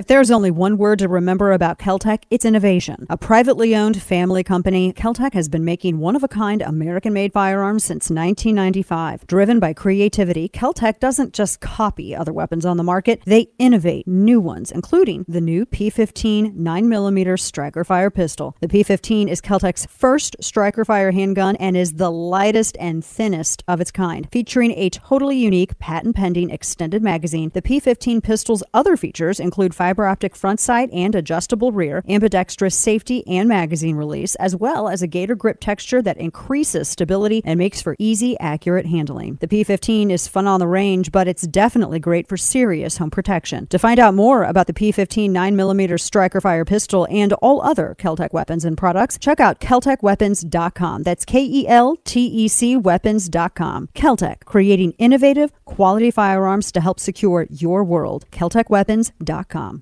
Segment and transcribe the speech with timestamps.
[0.00, 3.06] If there's only one word to remember about Keltec, it's innovation.
[3.10, 7.34] A privately owned family company, Keltec has been making one of a kind American made
[7.34, 9.26] firearms since 1995.
[9.26, 14.40] Driven by creativity, Keltec doesn't just copy other weapons on the market, they innovate new
[14.40, 18.56] ones, including the new P15 9mm striker fire pistol.
[18.60, 23.82] The P15 is Keltec's first striker fire handgun and is the lightest and thinnest of
[23.82, 24.26] its kind.
[24.32, 29.89] Featuring a totally unique patent pending extended magazine, the P15 pistol's other features include fire
[29.90, 35.02] fiber optic front sight and adjustable rear, ambidextrous safety and magazine release, as well as
[35.02, 39.36] a gator grip texture that increases stability and makes for easy, accurate handling.
[39.40, 43.66] The P15 is fun on the range, but it's definitely great for serious home protection.
[43.66, 48.32] To find out more about the P15 9mm striker fire pistol and all other Keltec
[48.32, 51.02] weapons and products, check out KeltecWeapons.com.
[51.02, 53.88] That's K E L T E C weapons.com.
[53.88, 58.26] Keltec, creating innovative, quality firearms to help secure your world.
[58.30, 59.79] KeltecWeapons.com.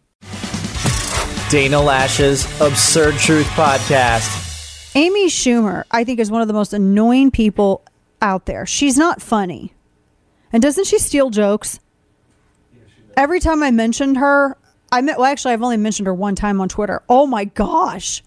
[1.51, 4.95] Dana Loesch's Absurd Truth Podcast.
[4.95, 7.83] Amy Schumer, I think, is one of the most annoying people
[8.21, 8.67] out there.
[8.67, 9.73] She's not funny.
[10.53, 11.81] And doesn't she steal jokes?
[13.17, 14.59] Every time I mentioned her,
[14.93, 17.03] I met, well, actually, I've only mentioned her one time on Twitter.
[17.09, 18.23] Oh my gosh.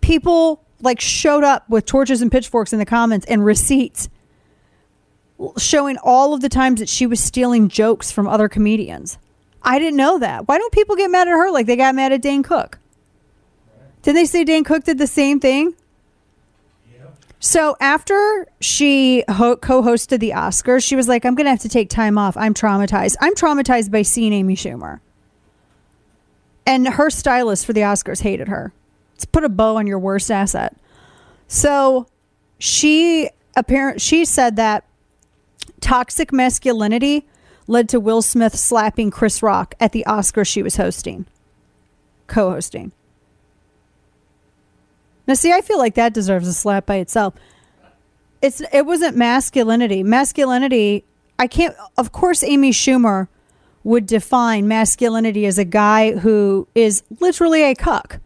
[0.00, 4.08] People like showed up with torches and pitchforks in the comments and receipts
[5.56, 9.18] showing all of the times that she was stealing jokes from other comedians.
[9.64, 10.46] I didn't know that.
[10.46, 12.78] Why don't people get mad at her like they got mad at Dane Cook?
[14.02, 15.74] Didn't they say Dane Cook did the same thing?
[17.40, 21.68] So after she ho- co-hosted the Oscars, she was like, "I'm going to have to
[21.68, 22.38] take time off.
[22.38, 23.16] I'm traumatized.
[23.20, 25.00] I'm traumatized by seeing Amy Schumer."
[26.66, 28.72] And her stylist for the Oscars hated her.
[29.12, 30.74] Let's put a bow on your worst asset.
[31.46, 32.06] So
[32.58, 34.84] she apparent she said that
[35.80, 37.26] toxic masculinity
[37.66, 41.26] led to Will Smith slapping Chris Rock at the Oscars she was hosting,
[42.26, 42.92] co hosting.
[45.26, 47.34] Now, see, I feel like that deserves a slap by itself.
[48.42, 50.02] It's it wasn't masculinity.
[50.02, 51.04] Masculinity,
[51.38, 51.74] I can't.
[51.96, 53.28] Of course, Amy Schumer
[53.84, 58.20] would define masculinity as a guy who is literally a cuck.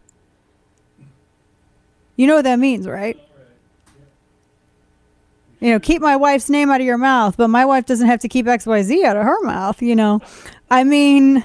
[2.15, 3.17] You know what that means, right?
[5.59, 8.19] You know, keep my wife's name out of your mouth, but my wife doesn't have
[8.21, 10.21] to keep XYZ out of her mouth, you know.
[10.71, 11.43] I mean,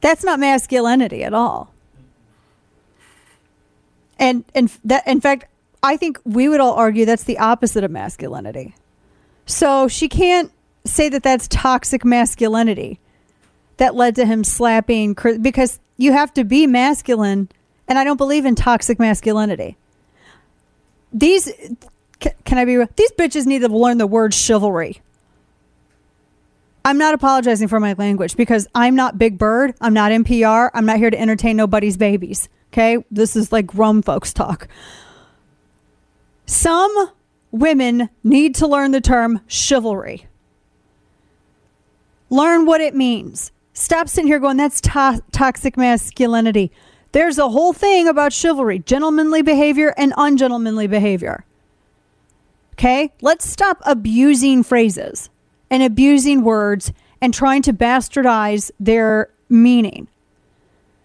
[0.00, 1.72] that's not masculinity at all.
[4.18, 5.46] And and that in fact,
[5.82, 8.74] I think we would all argue that's the opposite of masculinity.
[9.46, 10.52] So she can't
[10.84, 13.00] say that that's toxic masculinity
[13.78, 17.48] that led to him slapping because you have to be masculine
[17.88, 19.76] and I don't believe in toxic masculinity.
[21.12, 21.52] These
[22.20, 22.88] can I be real?
[22.96, 25.00] These bitches need to learn the word chivalry.
[26.84, 29.74] I'm not apologizing for my language because I'm not Big Bird.
[29.80, 30.70] I'm not NPR.
[30.74, 32.48] I'm not here to entertain nobody's babies.
[32.72, 32.98] Okay?
[33.10, 34.68] This is like grown folks talk.
[36.44, 37.10] Some
[37.50, 40.26] women need to learn the term chivalry.
[42.28, 43.50] Learn what it means.
[43.72, 46.70] Stop sitting here going, that's to- toxic masculinity.
[47.12, 51.44] There's a whole thing about chivalry, gentlemanly behavior and ungentlemanly behavior.
[52.74, 53.12] Okay?
[53.20, 55.30] Let's stop abusing phrases
[55.70, 60.08] and abusing words and trying to bastardize their meaning.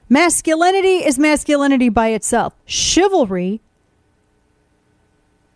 [0.10, 2.56] Masculinity is masculinity by itself.
[2.66, 3.62] Chivalry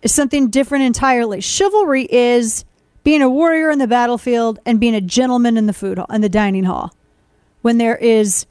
[0.03, 1.41] is something different entirely.
[1.41, 2.63] Chivalry is
[3.03, 6.21] being a warrior in the battlefield and being a gentleman in the food hall, in
[6.21, 6.93] the dining hall
[7.63, 8.45] when there is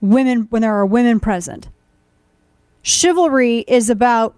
[0.00, 1.68] women when there are women present.
[2.82, 4.34] Chivalry is about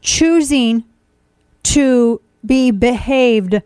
[0.00, 0.84] choosing
[1.62, 3.62] to be behaved,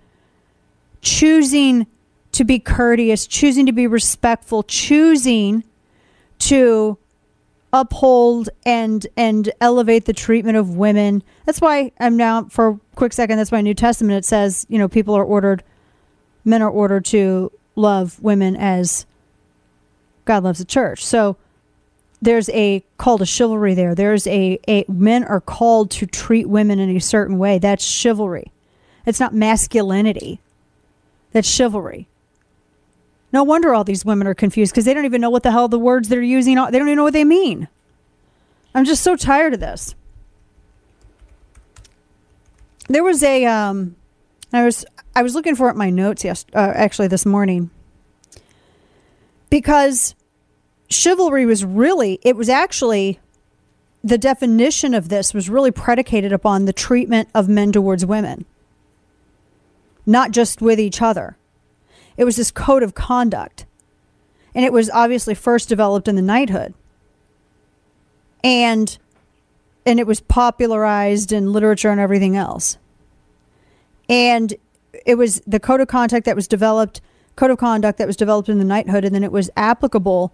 [1.00, 1.86] choosing
[2.32, 5.64] to be courteous, choosing to be respectful, choosing
[6.40, 6.98] to
[7.72, 11.22] uphold and and elevate the treatment of women.
[11.44, 14.78] That's why I'm now for a quick second that's why New Testament it says, you
[14.78, 15.62] know, people are ordered
[16.44, 19.06] men are ordered to love women as
[20.24, 21.04] God loves the church.
[21.04, 21.36] So
[22.24, 23.94] there's a call to chivalry there.
[23.94, 27.58] There's a, a men are called to treat women in a certain way.
[27.58, 28.50] That's chivalry.
[29.06, 30.40] It's not masculinity.
[31.32, 32.08] That's chivalry.
[33.32, 35.68] No wonder all these women are confused because they don't even know what the hell
[35.68, 36.54] the words they're using.
[36.54, 37.68] They don't even know what they mean.
[38.74, 39.94] I'm just so tired of this.
[42.88, 43.96] There was a um,
[44.52, 44.84] I was
[45.14, 47.70] I was looking for it my notes yes uh, actually this morning
[49.50, 50.14] because
[50.94, 53.20] chivalry was really, it was actually,
[54.02, 58.44] the definition of this was really predicated upon the treatment of men towards women,
[60.06, 61.36] not just with each other.
[62.16, 63.66] It was this code of conduct.
[64.54, 66.74] and it was obviously first developed in the knighthood.
[68.42, 68.96] And
[69.86, 72.78] and it was popularized in literature and everything else.
[74.08, 74.54] And
[75.04, 77.02] it was the code of conduct that was developed,
[77.36, 80.32] code of conduct that was developed in the knighthood, and then it was applicable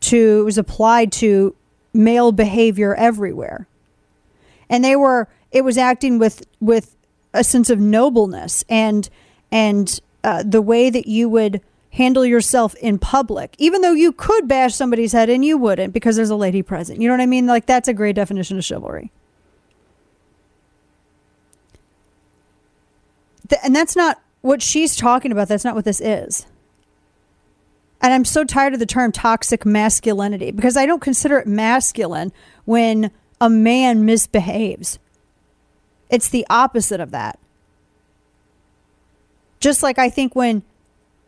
[0.00, 1.54] to, it was applied to
[1.92, 3.66] male behavior everywhere.
[4.68, 6.96] And they were, it was acting with, with
[7.32, 9.08] a sense of nobleness and,
[9.50, 11.60] and uh, the way that you would
[11.90, 16.16] handle yourself in public, even though you could bash somebody's head and you wouldn't because
[16.16, 17.00] there's a lady present.
[17.00, 17.46] You know what I mean?
[17.46, 19.10] Like, that's a great definition of chivalry.
[23.48, 25.48] Th- and that's not what she's talking about.
[25.48, 26.46] That's not what this is.
[28.00, 32.32] And I'm so tired of the term toxic masculinity because I don't consider it masculine
[32.64, 33.10] when
[33.40, 34.98] a man misbehaves.
[36.10, 37.38] It's the opposite of that.
[39.60, 40.62] Just like I think when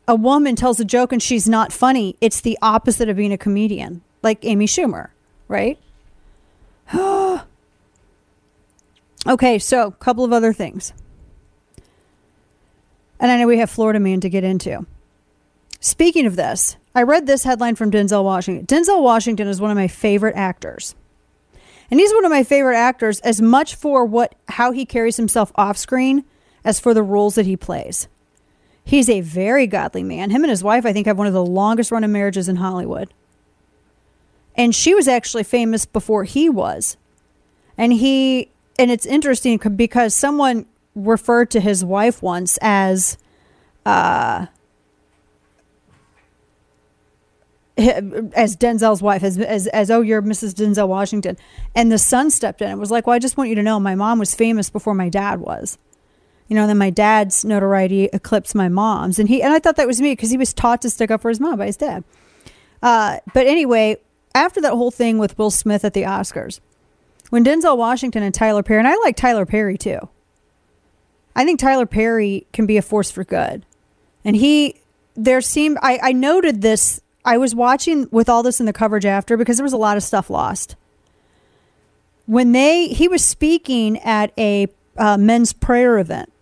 [0.06, 3.38] a woman tells a joke and she's not funny, it's the opposite of being a
[3.38, 5.08] comedian, like Amy Schumer,
[5.48, 5.78] right?
[9.26, 10.92] okay, so a couple of other things.
[13.18, 14.86] And I know we have Florida Man to get into.
[15.80, 18.66] Speaking of this, I read this headline from Denzel Washington.
[18.66, 20.94] Denzel Washington is one of my favorite actors.
[21.90, 25.50] And he's one of my favorite actors as much for what how he carries himself
[25.56, 26.24] off screen
[26.64, 28.08] as for the roles that he plays.
[28.84, 30.30] He's a very godly man.
[30.30, 33.12] Him and his wife, I think, have one of the longest running marriages in Hollywood.
[34.54, 36.96] And she was actually famous before he was.
[37.78, 43.16] And he, and it's interesting because someone referred to his wife once as
[43.86, 44.46] uh,
[48.34, 50.54] as Denzel's wife, as, as, as, oh, you're Mrs.
[50.54, 51.36] Denzel Washington.
[51.74, 53.80] And the son stepped in and was like, well, I just want you to know
[53.80, 55.78] my mom was famous before my dad was.
[56.48, 59.18] You know, then my dad's notoriety eclipsed my mom's.
[59.18, 61.22] And he, and I thought that was me because he was taught to stick up
[61.22, 62.04] for his mom by his dad.
[62.82, 63.96] Uh, but anyway,
[64.34, 66.60] after that whole thing with Will Smith at the Oscars,
[67.30, 70.08] when Denzel Washington and Tyler Perry, and I like Tyler Perry too.
[71.36, 73.64] I think Tyler Perry can be a force for good.
[74.24, 74.80] And he,
[75.14, 77.00] there seemed, I, I noted this.
[77.24, 79.96] I was watching with all this in the coverage after because there was a lot
[79.96, 80.76] of stuff lost.
[82.26, 86.32] When they, he was speaking at a uh, men's prayer event,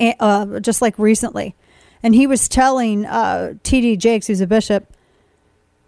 [0.00, 1.54] uh, just like recently.
[2.02, 3.96] And he was telling uh, T.D.
[3.96, 4.92] Jakes, who's a bishop,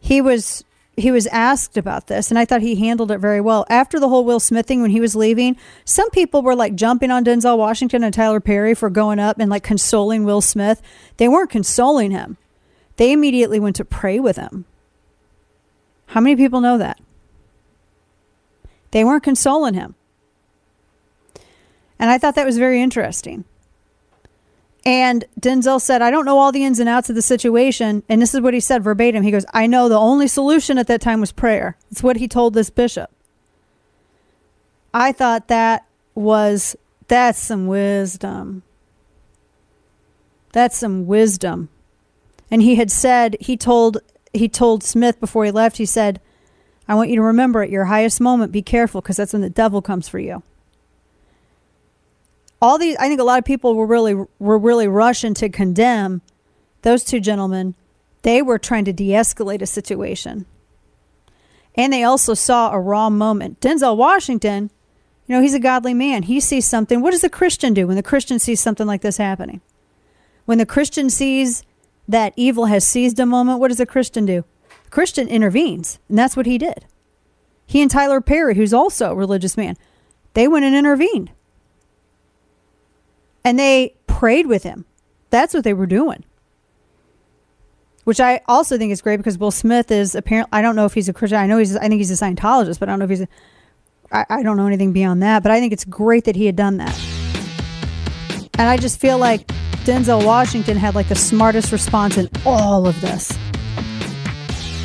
[0.01, 0.65] he was
[0.97, 3.65] he was asked about this, and I thought he handled it very well.
[3.71, 7.13] After the whole Will Smith thing, when he was leaving, some people were like jumping
[7.13, 10.83] on Denzel Washington and Tyler Perry for going up and like consoling Will Smith.
[11.19, 12.37] They weren't consoling him,
[12.99, 14.67] they immediately went to pray with him.
[16.07, 17.01] How many people know that?
[18.91, 19.95] They weren't consoling him.
[21.99, 23.45] And I thought that was very interesting.
[24.85, 28.03] And Denzel said, I don't know all the ins and outs of the situation.
[28.09, 29.23] And this is what he said verbatim.
[29.23, 31.77] He goes, I know the only solution at that time was prayer.
[31.91, 33.11] It's what he told this bishop.
[34.95, 36.75] I thought that was,
[37.07, 38.63] that's some wisdom.
[40.53, 41.69] That's some wisdom.
[42.51, 43.99] And he had said, he told,
[44.33, 46.21] he told Smith before he left, he said,
[46.89, 49.51] I want you to remember at your highest moment, be careful because that's when the
[49.51, 50.43] devil comes for you.
[52.61, 56.23] All these i think a lot of people were really were really rushing to condemn
[56.83, 57.75] those two gentlemen.
[58.23, 60.45] They were trying to de-escalate a situation.
[61.77, 63.61] And they also saw a raw moment.
[63.61, 64.71] Denzel washington
[65.27, 66.23] you know he's a godly man.
[66.23, 67.03] He sees something.
[67.03, 69.61] What does the christian do when the christian sees something like this happening?
[70.47, 71.63] When the christian sees
[72.09, 74.45] that evil has seized a moment what does a christian do
[74.85, 76.87] the christian intervenes and that's what he did
[77.67, 79.77] he and tyler perry who's also a religious man
[80.35, 81.31] they went and intervened
[83.45, 84.85] and they prayed with him.
[85.31, 86.25] That's what they were doing.
[88.05, 90.95] Which I also think is great because Will Smith is apparently I don't know if
[90.95, 91.39] he's a Christian.
[91.39, 93.29] I know he's I think he's a Scientologist, but I don't know if he's a
[94.11, 95.43] I, I don't know anything beyond that.
[95.43, 96.99] But I think it's great that he had done that.
[98.59, 99.51] And I just feel like
[99.89, 103.33] Denzel Washington had like the smartest response in all of this.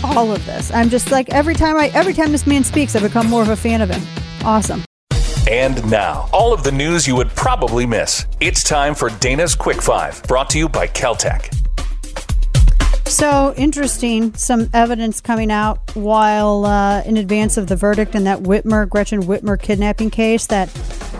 [0.01, 0.71] All of this.
[0.71, 3.49] I'm just like every time I every time this man speaks, I become more of
[3.49, 4.01] a fan of him.
[4.45, 4.85] Awesome.
[5.51, 8.27] And now, all of the news you would probably miss.
[8.39, 11.62] It's time for Dana's Quick Five, brought to you by Keltec.
[13.13, 18.39] So interesting, some evidence coming out while uh, in advance of the verdict in that
[18.39, 20.67] Whitmer, Gretchen Whitmer kidnapping case that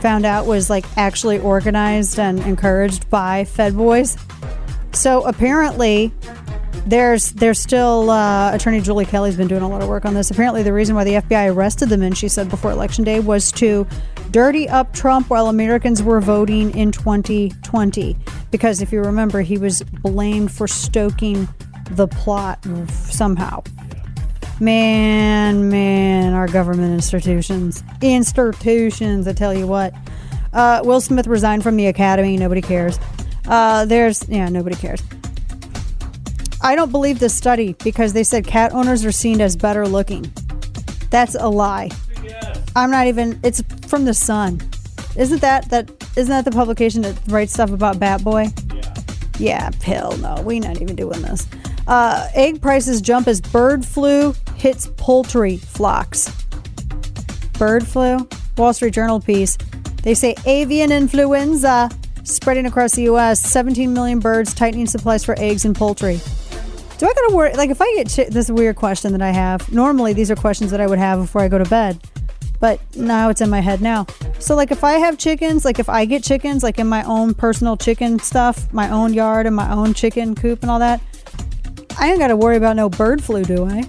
[0.02, 4.18] found out was like actually organized and encouraged by Fed boys.
[4.94, 6.12] So apparently,
[6.88, 10.32] there's there's still uh, Attorney Julie Kelly's been doing a lot of work on this.
[10.32, 13.52] Apparently, the reason why the FBI arrested the men, she said before Election Day, was
[13.52, 13.86] to
[14.32, 18.18] dirty up Trump while Americans were voting in 2020.
[18.50, 21.48] Because if you remember, he was blamed for stoking
[21.92, 22.60] the plot
[22.90, 23.63] somehow.
[24.60, 27.84] Man, man, our government institutions.
[28.02, 29.94] Institutions, I tell you what.
[30.54, 32.38] Uh, Will Smith resigned from the Academy.
[32.38, 33.00] Nobody cares.
[33.48, 35.02] Uh, there's, yeah, nobody cares.
[36.62, 40.32] I don't believe this study because they said cat owners are seen as better looking.
[41.10, 41.90] That's a lie.
[42.75, 44.62] I'm not even, it's from the Sun.
[45.18, 48.48] Isn't that, that, isn't that the publication that writes stuff about Bat Boy?
[49.38, 50.42] Yeah, hell no.
[50.42, 51.48] we not even doing this.
[51.88, 56.32] Uh, egg prices jump as bird flu hits poultry flocks.
[57.58, 58.28] Bird flu?
[58.58, 59.58] Wall Street Journal piece.
[60.04, 61.90] They say avian influenza
[62.24, 63.42] spreading across the U.S.
[63.42, 66.20] 17 million birds, tightening supplies for eggs and poultry.
[66.98, 67.54] Do I gotta worry?
[67.54, 70.72] Like, if I get chi- this weird question that I have, normally these are questions
[70.72, 72.02] that I would have before I go to bed,
[72.60, 74.06] but now it's in my head now.
[74.40, 77.34] So, like, if I have chickens, like, if I get chickens, like in my own
[77.34, 81.02] personal chicken stuff, my own yard and my own chicken coop and all that,
[82.00, 83.84] I ain't gotta worry about no bird flu, do I?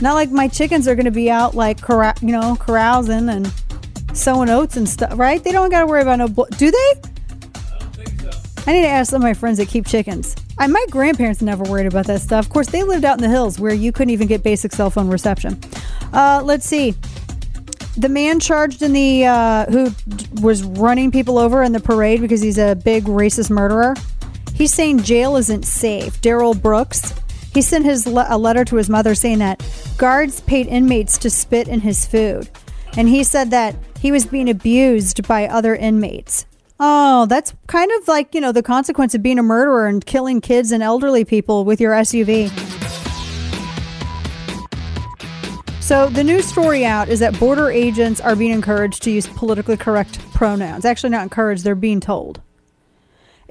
[0.00, 3.52] Not like my chickens are gonna be out, like, corra- you know, carousing and
[4.14, 5.42] sowing oats and stuff, right?
[5.42, 6.28] They don't gotta worry about no.
[6.28, 6.92] Blo- do they?
[8.64, 10.36] I need to ask some of my friends that keep chickens.
[10.58, 12.46] I, my grandparents never worried about that stuff.
[12.46, 14.90] Of course, they lived out in the hills where you couldn't even get basic cell
[14.90, 15.58] phone reception.
[16.12, 16.94] Uh, let's see.
[17.96, 19.90] The man charged in the uh, who
[20.40, 23.94] was running people over in the parade because he's a big racist murderer.
[24.54, 26.20] He's saying jail isn't safe.
[26.20, 27.14] Darrell Brooks.
[27.52, 29.62] He sent his le- a letter to his mother saying that
[29.98, 32.48] guards paid inmates to spit in his food,
[32.96, 36.46] and he said that he was being abused by other inmates.
[36.80, 40.40] Oh, that's kind of like, you know, the consequence of being a murderer and killing
[40.40, 42.50] kids and elderly people with your SUV.
[45.80, 49.76] So, the new story out is that border agents are being encouraged to use politically
[49.76, 50.84] correct pronouns.
[50.84, 52.40] Actually, not encouraged, they're being told.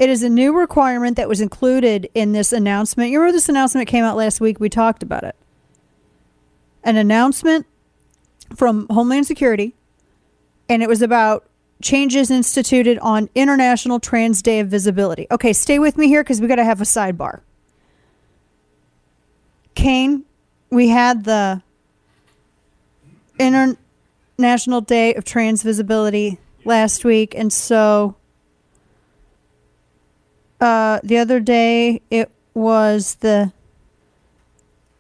[0.02, 3.12] It is a new requirement that was included in this announcement.
[3.12, 4.60] You remember this announcement came out last week?
[4.60, 5.36] We talked about it.
[6.84, 7.68] An announcement
[8.56, 9.76] from Homeland Security,
[10.68, 11.46] and it was about
[11.84, 15.28] changes instituted on International Trans Day of Visibility.
[15.30, 17.42] Okay, stay with me here because we got to have a sidebar.
[19.76, 20.26] Kane,
[20.72, 21.62] we had the
[23.38, 28.16] International Day of Trans Visibility last week, and so
[30.62, 33.52] uh, the other day it was the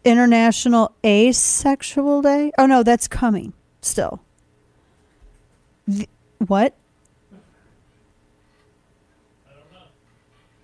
[0.03, 2.51] International Asexual Day.
[2.57, 4.21] Oh no, that's coming still.
[5.87, 6.07] The,
[6.39, 6.73] what?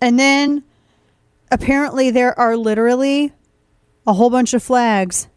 [0.02, 0.64] And then
[1.52, 3.34] apparently there are literally
[4.06, 5.28] a whole bunch of flags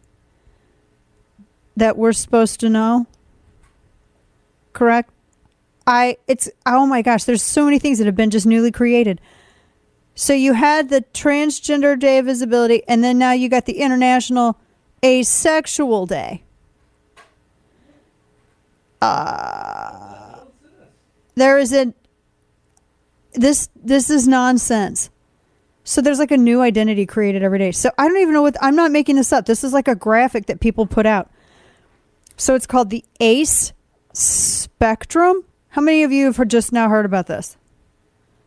[1.75, 3.07] that we're supposed to know.
[4.73, 5.11] Correct?
[5.85, 9.19] I it's oh my gosh, there's so many things that have been just newly created.
[10.15, 14.59] So you had the transgender day of visibility and then now you got the international
[15.03, 16.43] asexual day.
[19.01, 20.41] Uh
[21.35, 21.93] there is a
[23.33, 25.09] this this is nonsense.
[25.83, 27.71] So there's like a new identity created every day.
[27.71, 29.45] So I don't even know what I'm not making this up.
[29.45, 31.31] This is like a graphic that people put out.
[32.37, 33.73] So it's called the ACE
[34.13, 35.43] spectrum.
[35.69, 37.57] How many of you have just now heard about this?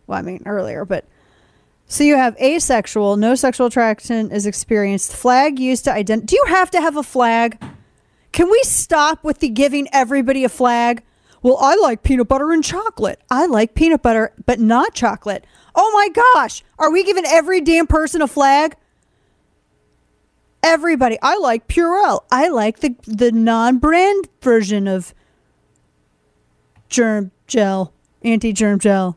[0.07, 1.07] Well, I mean earlier, but
[1.95, 5.15] so you have asexual, no sexual attraction is experienced.
[5.15, 6.27] Flag used to identify.
[6.27, 7.57] Do you have to have a flag?
[8.33, 11.05] Can we stop with the giving everybody a flag?
[11.41, 13.21] Well, I like peanut butter and chocolate.
[13.31, 15.47] I like peanut butter, but not chocolate.
[15.77, 16.65] Oh my gosh.
[16.81, 18.75] Are we giving every damn person a flag?
[20.65, 21.17] Everybody.
[21.23, 22.25] I like Purell.
[22.29, 25.15] I like the, the non brand version of
[26.89, 27.93] germ gel,
[28.25, 29.17] anti germ gel.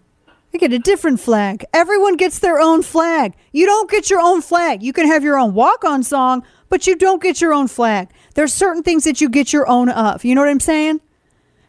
[0.57, 1.65] I get a different flag.
[1.71, 3.35] Everyone gets their own flag.
[3.51, 4.81] You don't get your own flag.
[4.81, 8.09] You can have your own walk on song, but you don't get your own flag.
[8.33, 10.25] There's certain things that you get your own of.
[10.25, 11.01] You know what I'm saying?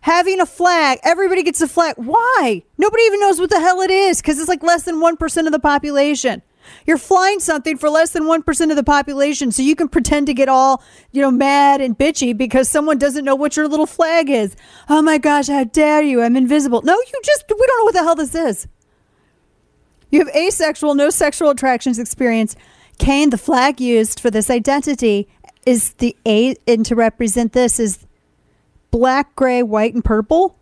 [0.01, 0.99] having a flag.
[1.03, 1.97] Everybody gets a flag.
[1.99, 2.63] Why?
[2.79, 5.53] Nobody even knows what the hell it is because it's like less than 1% of
[5.53, 6.41] the population.
[6.87, 10.35] You're flying something for less than 1% of the population so you can pretend to
[10.35, 14.31] get all, you know, mad and bitchy because someone doesn't know what your little flag
[14.31, 14.57] is.
[14.89, 16.23] Oh my gosh, how dare you?
[16.23, 16.81] I'm invisible.
[16.83, 18.69] No, you just, we don't know what the hell this is.
[20.11, 22.57] You have asexual, no sexual attractions experience.
[22.99, 25.29] Kane, the flag used for this identity
[25.67, 28.07] is the A, and to represent this is
[28.91, 30.57] black, gray, white, and purple?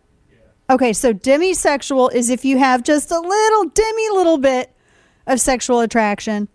[0.68, 4.74] Okay, so demisexual is if you have just a little, demi little bit
[5.26, 6.48] of sexual attraction,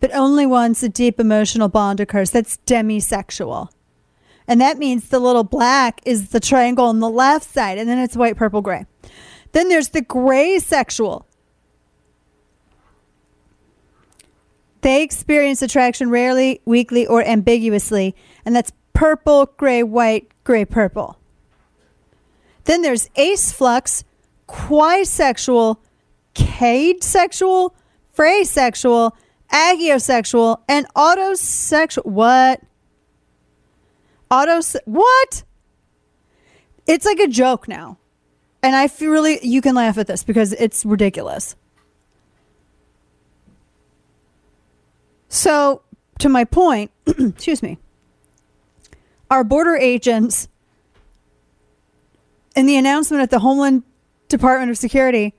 [0.00, 2.32] but only once a deep emotional bond occurs.
[2.32, 3.68] That's demisexual.
[4.46, 7.98] And that means the little black is the triangle on the left side, and then
[7.98, 8.86] it's white, purple, gray.
[9.52, 11.26] Then there's the gray sexual.
[14.84, 18.14] They experience attraction rarely, weakly, or ambiguously,
[18.44, 21.18] and that's purple, gray, white, gray, purple.
[22.64, 24.04] Then there's ace flux,
[24.46, 25.78] quisexual,
[26.34, 27.70] cadesexual,
[28.14, 29.12] phrasexual,
[29.50, 32.04] agiosexual, and autosexual.
[32.04, 32.60] What?
[34.30, 34.76] Autos.
[34.84, 35.44] What?
[36.86, 37.96] It's like a joke now.
[38.62, 41.56] And I feel really, you can laugh at this because it's ridiculous.
[45.34, 45.82] So,
[46.20, 47.78] to my point, excuse me,
[49.28, 50.46] our border agents
[52.54, 53.82] in the announcement at the Homeland
[54.28, 55.34] Department of Security,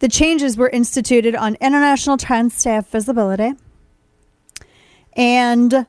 [0.00, 3.52] the changes were instituted on international trans staff visibility.
[5.12, 5.86] And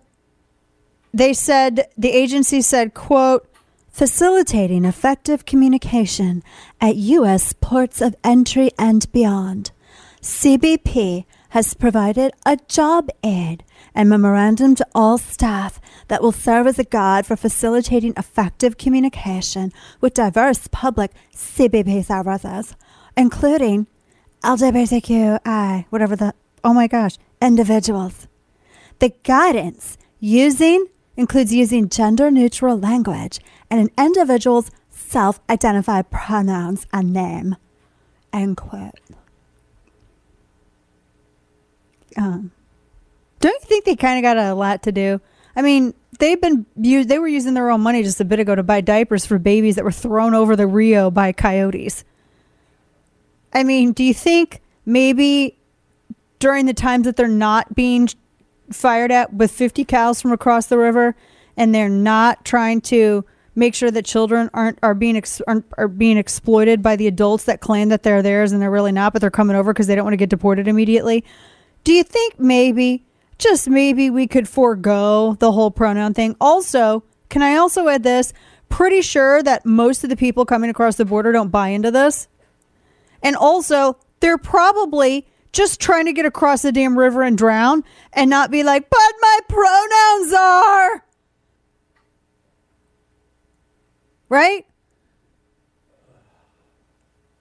[1.12, 3.50] they said, the agency said, quote,
[3.90, 6.44] facilitating effective communication
[6.80, 7.54] at U.S.
[7.54, 9.72] ports of entry and beyond.
[10.22, 11.26] CBP
[11.58, 13.64] has provided a job aid
[13.96, 19.74] and memorandum to all staff that will serve as a guide for facilitating effective communication
[20.00, 22.76] with diverse public CBP services,
[23.18, 23.88] including
[24.44, 26.32] LGBTQI, whatever the,
[26.64, 28.28] oh my gosh, individuals.
[29.00, 30.86] The guidance using
[31.16, 33.40] includes using gender neutral language
[33.72, 37.56] and an individual's self identified pronouns and name.
[38.32, 39.00] End quote.
[42.18, 42.52] Um,
[43.40, 45.22] don't you think they kind of got a lot to do?
[45.56, 48.64] I mean, they've been they were using their own money just a bit ago to
[48.64, 52.04] buy diapers for babies that were thrown over the Rio by coyotes.
[53.54, 55.58] I mean, do you think maybe
[56.40, 58.10] during the times that they're not being
[58.72, 61.16] fired at with 50 cals from across the river
[61.56, 65.88] and they're not trying to make sure that children aren't are being ex, aren't, are
[65.88, 69.22] being exploited by the adults that claim that they're theirs and they're really not but
[69.22, 71.24] they're coming over because they don't want to get deported immediately
[71.88, 73.06] do you think maybe
[73.38, 78.34] just maybe we could forego the whole pronoun thing also can i also add this
[78.68, 82.28] pretty sure that most of the people coming across the border don't buy into this
[83.24, 88.30] and also they're probably just trying to get across the damn river and drown and
[88.30, 91.06] not be like, but my pronouns are.
[94.30, 94.66] Right?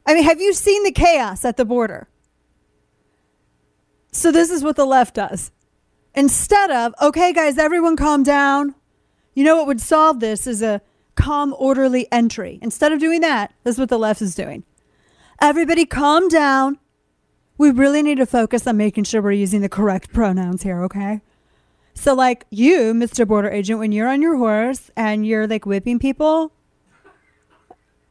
[0.06, 2.08] I mean, have you seen the chaos at the border?
[4.16, 5.50] So, this is what the left does.
[6.14, 8.74] Instead of, okay, guys, everyone calm down.
[9.34, 10.80] You know what would solve this is a
[11.16, 12.58] calm, orderly entry.
[12.62, 14.64] Instead of doing that, this is what the left is doing.
[15.38, 16.78] Everybody calm down.
[17.58, 21.20] We really need to focus on making sure we're using the correct pronouns here, okay?
[21.92, 23.28] So, like you, Mr.
[23.28, 26.52] Border Agent, when you're on your horse and you're like whipping people,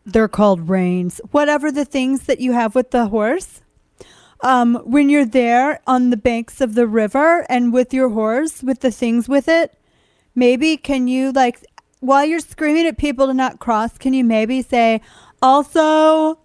[0.06, 1.20] they're called reins.
[1.32, 3.63] Whatever the things that you have with the horse.
[4.45, 8.81] Um, when you're there on the banks of the river and with your horse, with
[8.81, 9.73] the things with it,
[10.36, 11.65] maybe can you like
[11.99, 15.01] while you're screaming at people to not cross, can you maybe say,
[15.41, 16.38] also,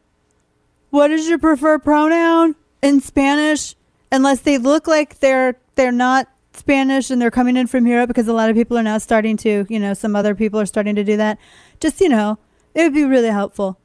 [0.89, 3.77] what is your preferred pronoun in Spanish?
[4.11, 8.29] Unless they look like they're they're not Spanish and they're coming in from Europe because
[8.29, 10.95] a lot of people are now starting to, you know, some other people are starting
[10.95, 11.39] to do that.
[11.81, 12.39] Just, you know,
[12.75, 13.79] it would be really helpful.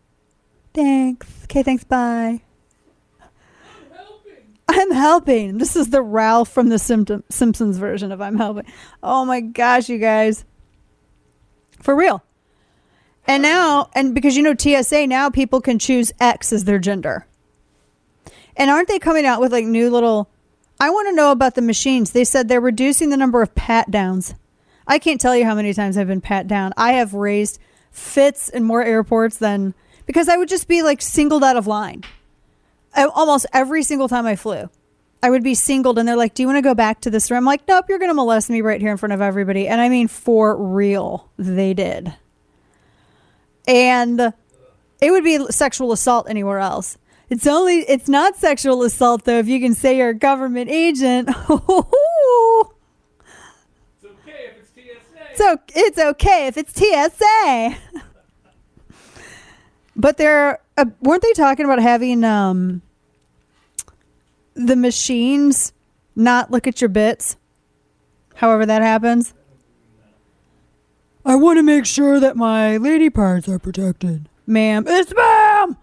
[0.74, 1.28] Thanks.
[1.44, 1.84] Okay, thanks.
[1.84, 2.45] Bye.
[4.68, 5.58] I'm helping.
[5.58, 8.66] This is the Ralph from the Simptom- Simpsons version of I'm helping.
[9.04, 10.46] Oh my gosh, you guys.
[11.82, 12.24] For real.
[13.28, 17.26] And now, and because you know TSA, now people can choose X as their gender.
[18.56, 20.30] And aren't they coming out with like new little?
[20.80, 22.12] I want to know about the machines.
[22.12, 24.36] They said they're reducing the number of pat downs.
[24.88, 26.74] I can't tell you how many times I've been pat down.
[26.78, 27.60] I have raised
[27.92, 29.74] fits in more airports than
[30.06, 32.04] because I would just be like singled out of line.
[32.96, 34.70] Almost every single time I flew,
[35.22, 37.30] I would be singled, and they're like, "Do you want to go back to this
[37.30, 39.68] room?" I'm like, "Nope, you're going to molest me right here in front of everybody."
[39.68, 42.14] And I mean, for real, they did.
[43.68, 44.34] And
[45.02, 46.98] it would be sexual assault anywhere else.
[47.30, 51.30] It's only it's not sexual assault though if you can say you're a government agent.
[53.98, 55.36] It's okay if it's TSA.
[55.36, 57.78] So it's okay if it's TSA.
[59.96, 62.82] but they're uh, weren't they talking about having um
[64.56, 65.74] the machines
[66.16, 67.38] not look at your bits?
[68.36, 69.34] However that happens.
[71.26, 74.84] I want to make sure that my lady parts are protected, ma'am.
[74.88, 75.78] It's ma'am.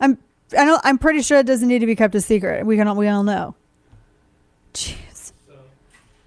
[0.00, 0.18] I'm
[0.56, 2.66] I know I'm pretty sure it doesn't need to be kept a secret.
[2.66, 3.54] We can we all know.
[4.74, 5.32] Jeez.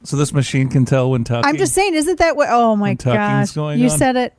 [0.04, 1.48] So this machine can tell when tucking.
[1.48, 2.48] I'm just saying, isn't that what?
[2.50, 3.52] Oh my When gosh!
[3.52, 3.98] going you on?
[3.98, 4.34] said it.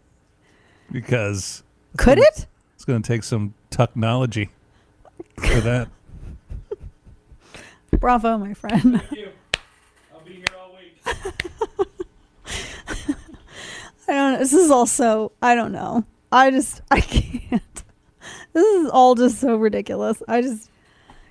[0.90, 1.62] because
[1.96, 2.46] Could it?
[2.74, 4.48] it's going to take some technology
[5.36, 5.88] for that.
[7.98, 9.00] Bravo, my friend.
[9.00, 9.28] Thank you.
[10.12, 10.98] I'll be here all week.
[14.08, 14.38] I don't know.
[14.38, 16.04] This is also, I don't know.
[16.32, 17.62] I just, I can't.
[18.52, 20.20] This is all just so ridiculous.
[20.26, 20.68] I just,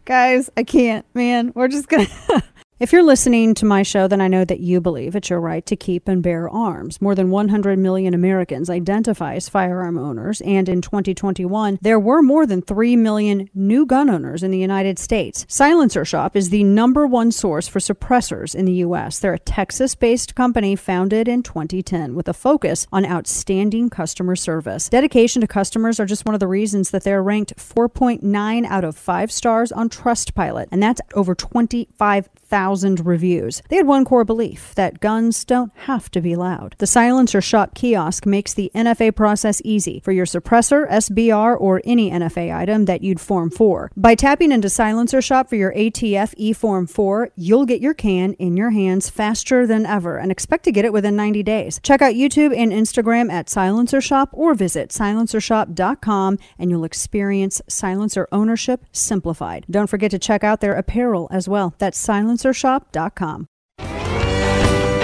[0.06, 1.52] guys, I can't, man.
[1.54, 2.08] We're just gonna.
[2.80, 5.66] If you're listening to my show, then I know that you believe it's your right
[5.66, 7.02] to keep and bear arms.
[7.02, 12.46] More than 100 million Americans identify as firearm owners, and in 2021, there were more
[12.46, 15.46] than 3 million new gun owners in the United States.
[15.50, 19.20] Silencer Shop is the number one source for suppressors in the U.S.
[19.20, 24.88] They're a Texas based company founded in 2010 with a focus on outstanding customer service.
[24.88, 28.96] Dedication to customers are just one of the reasons that they're ranked 4.9 out of
[28.96, 33.62] 5 stars on Trustpilot, and that's over 25 thousand reviews.
[33.70, 36.76] They had one core belief that guns don't have to be loud.
[36.80, 42.10] The Silencer Shop kiosk makes the NFA process easy for your suppressor, SBR, or any
[42.12, 43.92] NFA item that you'd form for.
[43.96, 48.34] By tapping into Silencer Shop for your ATF E Form 4, you'll get your can
[48.34, 51.80] in your hands faster than ever and expect to get it within 90 days.
[51.84, 58.28] Check out YouTube and Instagram at Silencer Shop or visit silencershop.com and you'll experience silencer
[58.32, 59.66] ownership simplified.
[59.70, 61.76] Don't forget to check out their apparel as well.
[61.78, 61.98] That's
[62.40, 63.48] silencershop.com.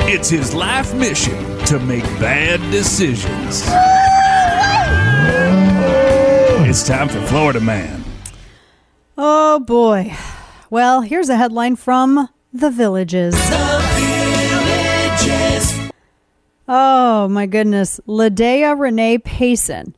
[0.08, 3.64] It's his life mission to make bad decisions.
[6.68, 8.04] It's time for Florida Man.
[9.18, 10.16] Oh boy.
[10.70, 13.36] Well, here's a headline from The Villages.
[16.68, 18.00] Oh my goodness.
[18.08, 19.96] Ladea Renee Payson,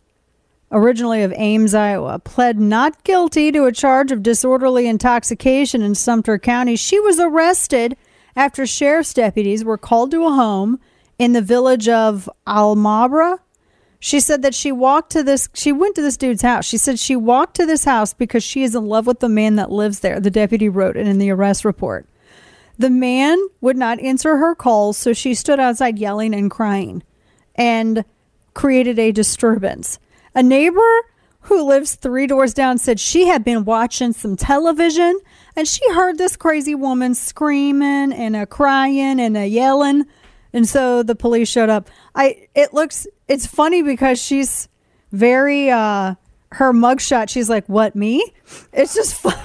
[0.71, 6.37] originally of Ames, Iowa, pled not guilty to a charge of disorderly intoxication in Sumter
[6.37, 6.75] County.
[6.75, 7.95] She was arrested
[8.35, 10.79] after sheriff's deputies were called to a home
[11.17, 13.39] in the village of Alhambra.
[13.99, 16.65] She said that she walked to this, she went to this dude's house.
[16.65, 19.55] She said she walked to this house because she is in love with the man
[19.55, 20.19] that lives there.
[20.19, 22.05] The deputy wrote in the arrest report.
[22.77, 27.01] The man would not answer her calls, so she stood outside yelling and crying
[27.55, 28.05] and
[28.53, 29.97] created a disturbance.
[30.35, 31.01] A neighbor
[31.41, 35.19] who lives three doors down said she had been watching some television
[35.55, 40.05] and she heard this crazy woman screaming and a crying and a yelling.
[40.51, 41.89] And so the police showed up.
[42.15, 44.67] I it looks it's funny because she's
[45.11, 46.15] very uh
[46.53, 48.33] her mugshot, she's like, What me?
[48.73, 49.37] It's just fun.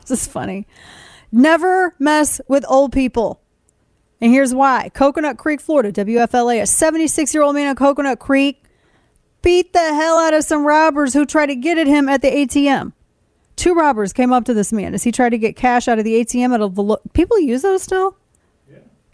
[0.00, 0.66] it's just funny.
[1.30, 3.40] Never mess with old people.
[4.20, 4.90] And here's why.
[4.94, 8.62] Coconut Creek, Florida, WFLA, a 76 year old man in Coconut Creek
[9.42, 12.30] beat the hell out of some robbers who tried to get at him at the
[12.30, 12.92] ATM.
[13.56, 16.04] Two robbers came up to this man as he tried to get cash out of
[16.04, 16.54] the ATM.
[16.54, 18.16] At a velo- people use those still.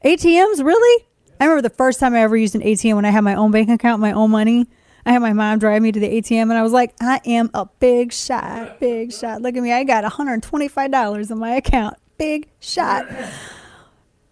[0.04, 1.04] ATMs, really?
[1.40, 3.50] I remember the first time I ever used an ATM when I had my own
[3.50, 4.66] bank account, my own money.
[5.04, 7.50] I had my mom drive me to the ATM, and I was like, "I am
[7.54, 9.40] a big shot, big shot.
[9.40, 11.96] Look at me, I got 125 dollars in my account.
[12.18, 13.06] Big shot."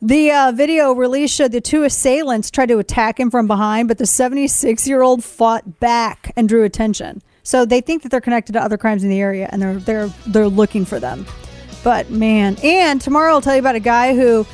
[0.03, 3.97] The uh, video release showed the two assailants tried to attack him from behind, but
[3.97, 7.23] the 76 year old fought back and drew attention.
[7.43, 10.09] So they think that they're connected to other crimes in the area, and they're they're
[10.27, 11.25] they're looking for them.
[11.83, 14.47] But man, and tomorrow I'll tell you about a guy who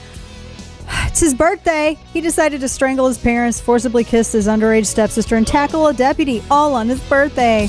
[1.06, 1.98] it's his birthday.
[2.12, 6.40] He decided to strangle his parents, forcibly kiss his underage stepsister, and tackle a deputy
[6.52, 7.68] all on his birthday.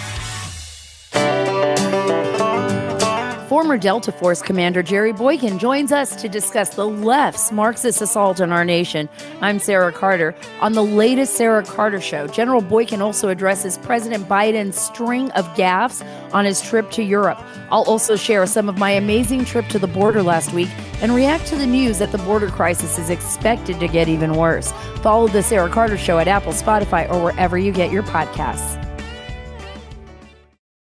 [3.51, 8.53] Former Delta Force Commander Jerry Boykin joins us to discuss the left's Marxist assault on
[8.53, 9.09] our nation.
[9.41, 10.33] I'm Sarah Carter.
[10.61, 16.01] On the latest Sarah Carter show, General Boykin also addresses President Biden's string of gaffes
[16.33, 17.39] on his trip to Europe.
[17.71, 20.69] I'll also share some of my amazing trip to the border last week
[21.01, 24.71] and react to the news that the border crisis is expected to get even worse.
[25.01, 28.90] Follow the Sarah Carter show at Apple, Spotify, or wherever you get your podcasts.